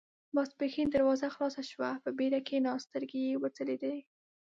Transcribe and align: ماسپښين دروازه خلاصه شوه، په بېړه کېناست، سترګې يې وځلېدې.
ماسپښين 0.35 0.87
دروازه 0.91 1.27
خلاصه 1.35 1.63
شوه، 1.71 1.89
په 2.03 2.09
بېړه 2.17 2.39
کېناست، 2.47 2.85
سترګې 2.87 3.19
يې 3.29 3.35
وځلېدې. 3.41 3.97